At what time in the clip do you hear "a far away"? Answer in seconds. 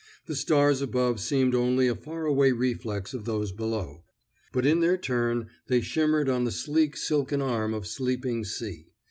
1.87-2.51